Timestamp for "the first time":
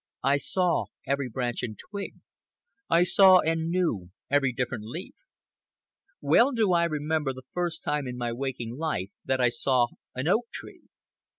7.33-8.07